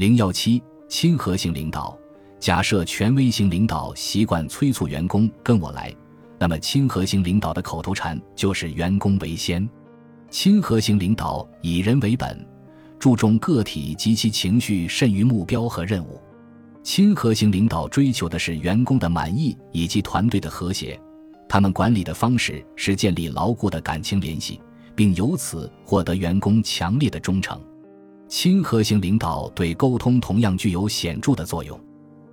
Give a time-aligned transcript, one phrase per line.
[0.00, 1.94] 零幺七，亲和性领导。
[2.38, 5.94] 假设权威型领导习惯催促员工跟我来，
[6.38, 9.68] 那么亲和型领导的口头禅就是“员工为先”。
[10.30, 12.42] 亲和型领导以人为本，
[12.98, 16.18] 注重个体及其情绪甚于目标和任务。
[16.82, 20.98] 亲和型领导追求的是员工的满意以及团队的和谐。
[21.46, 24.62] 他们管理的方式是建立牢固的感情联系，
[24.96, 27.60] 并由此获得员工强烈的忠诚。
[28.30, 31.78] 亲和型领导对沟通同样具有显著的作用。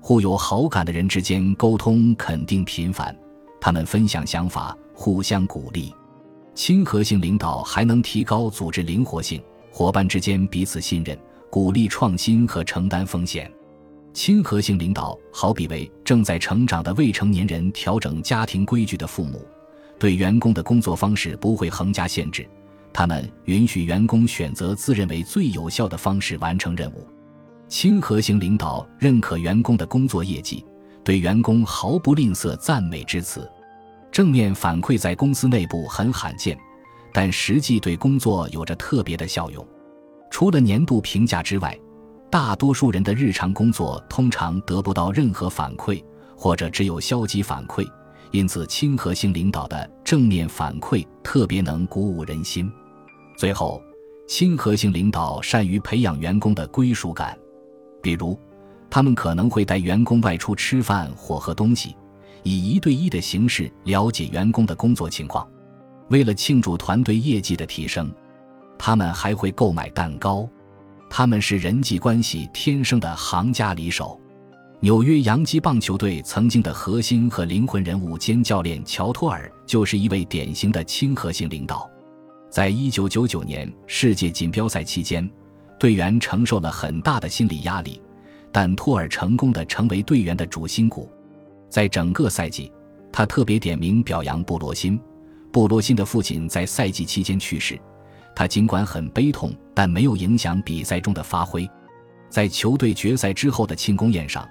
[0.00, 3.16] 互有好感的人之间沟通肯定频繁，
[3.58, 5.94] 他们分享想法，互相鼓励。
[6.54, 11.18] 亲和性领导还能提高组织灵活性，伙伴之间彼此信任，
[11.50, 13.50] 鼓励创新和承担风险。
[14.12, 19.40] 亲和性领导好比为正在成长的未成年人调整家庭规矩的父母，
[19.98, 22.46] 对员工的工作方式不会横加限制，
[22.92, 27.06] 他们允许员工选择自认为最有效的方式完成任务。
[27.68, 30.64] 亲和型领导认可员工的工作业绩，
[31.04, 33.48] 对员工毫不吝啬赞美之词。
[34.10, 36.58] 正面反馈在公司内部很罕见，
[37.12, 39.64] 但实际对工作有着特别的效用。
[40.30, 41.78] 除了年度评价之外，
[42.30, 46.02] 大多数人的日常工作通常得不到任何反馈，
[46.36, 47.86] 或者只有消极反馈。
[48.30, 52.70] 因此，亲和性领导的正面反馈特别能鼓舞人心。
[53.36, 53.82] 最后，
[54.26, 57.38] 亲和性领导善于培养员工的归属感。
[58.02, 58.38] 比如，
[58.90, 61.96] 他们可能会带员工外出吃饭或喝东西，
[62.42, 65.48] 以一对一的形式了解员工的工作情况。
[66.08, 68.10] 为了庆祝团队业绩的提升，
[68.78, 70.48] 他们还会购买蛋糕。
[71.10, 74.20] 他们是人际关系天生的行家里手。
[74.80, 81.90] 纽约洋基棒球队曾经的核心和灵魂人物兼教练乔托尔就是一位典型的亲和性领导。
[82.48, 85.28] 在一九九九年世界锦标赛期间。
[85.80, 88.02] 队员承受了很大的心理压力，
[88.50, 91.08] 但托尔成功的成为队员的主心骨。
[91.68, 92.72] 在整个赛季，
[93.12, 94.98] 他特别点名表扬布罗辛。
[95.52, 97.78] 布罗辛的父亲在赛季期间去世，
[98.34, 101.68] 他尽管很悲痛，但没有影响比赛中的发挥。
[102.28, 104.44] 在球队决赛之后的庆功宴上，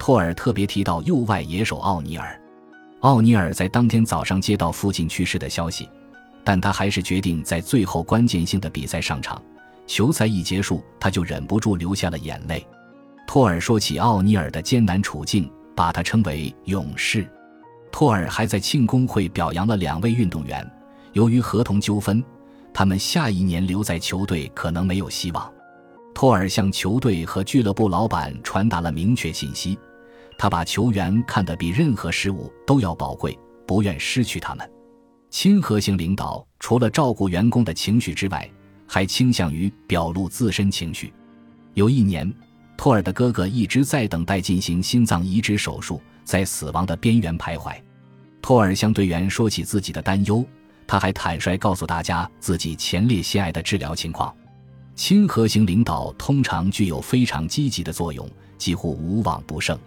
[0.00, 2.40] 托尔特别提到右外野手奥尼尔。
[3.00, 5.86] 奥尼尔在当天早上接到父亲去世的消息，
[6.42, 9.40] 但他还是决定在最后关键性的比赛上场。
[9.86, 12.66] 球赛一结束，他就忍不住流下了眼泪。
[13.26, 17.28] 托尔说起奥尼尔的艰难处境，把他称为勇士。
[17.92, 20.66] 托尔还在庆功会表扬了两位运动员，
[21.12, 22.24] 由于合同纠纷，
[22.72, 25.52] 他们下一年留在球队可能没有希望。
[26.14, 29.78] 托尔向球队和俱乐部老板传达了明确信息：
[30.40, 34.66] 他把球员看得比任何事物都要宝贵，不愿失去他们。
[35.28, 38.50] 亲和型领导除了照顾员工的情绪之外，
[38.86, 41.12] 还倾向于表露自身情绪。
[41.74, 42.32] 有一年，
[42.74, 47.74] 托尔的哥哥一直在等待进行心脏移植手术，在死亡的边缘徘徊。
[48.40, 50.42] 托尔向队员说起自己的担忧，
[50.86, 54.34] 他还坦率告诉大家自己前列腺癌的治疗情况。
[54.94, 59.78] 亲和型领导通常具有非常积极的作用，几乎无往不胜。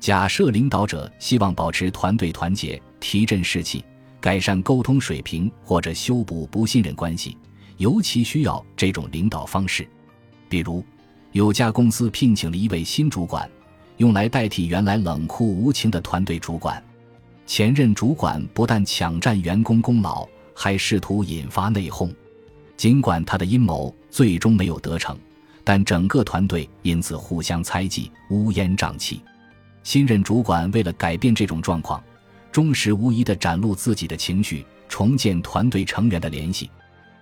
[0.00, 3.84] 假设领导者希望保持团队团结、提振士气、
[4.20, 7.36] 改善沟通水平或者修补不信任关系。
[7.76, 9.88] 尤其需要这种领导方式，
[10.48, 10.84] 比如，
[11.30, 13.48] 有家公司聘请了一位新主管，
[13.98, 16.82] 用来代替原来冷酷无情的团队主管。
[17.46, 22.12] 前任主管不但抢占员工功劳，还试图引发内讧。
[22.76, 25.16] 尽管他的阴谋最终没有得逞，
[25.62, 29.20] 但整个团队因此互相猜忌，乌烟瘴气。
[29.88, 32.04] 新任主管为了改变这种状况，
[32.52, 36.70] 忠实无疑地展露自己的情绪，重建团队成员的联系。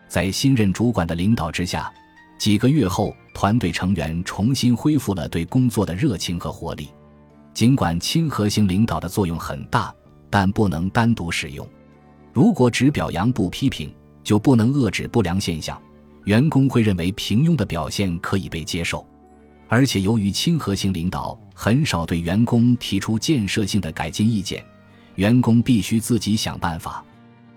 [0.09, 1.95] 在新任主管的领导之下，
[2.39, 6.89] 几个月后，团队成员重新恢复了对工作的热情和活力。
[7.55, 9.95] 尽管亲和型领导的作用很大，
[10.29, 11.65] 但不能单独使用。
[12.33, 13.95] 如果只表扬不批评，
[14.25, 15.81] 就不能遏制不良现象。
[16.25, 19.07] 员工会认为平庸的表现可以被接受。
[19.69, 24.65] 而且，由于亲和性领导很少对员工提出建设性的改进意见，
[25.17, 27.05] 员工必须自己想办法。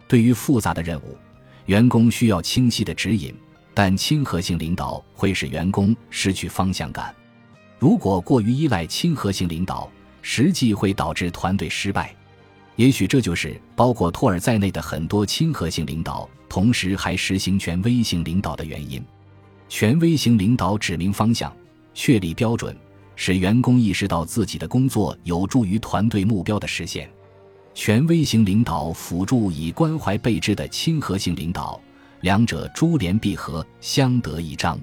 [0.07, 1.16] 对于复杂的任务，
[1.68, 3.31] 员工需要清晰的指引，
[3.75, 7.13] 但亲和性领导会使员工失去方向感。
[7.78, 9.88] 如果过于依赖亲和性领导，
[10.24, 12.13] 实际会导致团队失败。
[12.75, 19.04] 也许这就是包括托尔在内的很多亲和性领导同时还实行权威性领导的原因。
[19.68, 21.56] 权威型领导指明方向、
[21.94, 22.75] 确立标准，
[23.15, 27.09] 使员工意识到自己的工作有助于团队目标的实现。
[27.74, 31.80] 权威型领导辅助以关怀备至的亲和性领导，
[32.21, 34.80] 两者珠联璧合，相得益彰。